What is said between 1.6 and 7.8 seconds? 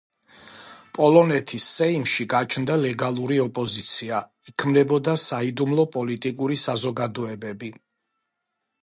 სეიმში გაჩნდა ლეგალური ოპოზიცია, იქმნებოდა საიდუმლო პოლიტიკური საზოგადოებები.